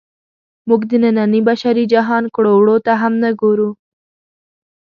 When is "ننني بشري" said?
1.03-1.83